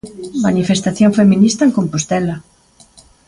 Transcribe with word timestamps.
Manifestación 0.45 1.11
feminista 1.19 1.61
en 1.65 1.75
Compostela. 1.77 2.35